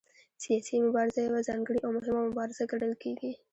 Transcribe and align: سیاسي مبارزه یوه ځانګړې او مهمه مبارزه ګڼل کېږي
سیاسي 0.43 0.75
مبارزه 0.85 1.19
یوه 1.27 1.39
ځانګړې 1.49 1.79
او 1.85 1.89
مهمه 1.97 2.21
مبارزه 2.29 2.63
ګڼل 2.71 2.93
کېږي 3.03 3.31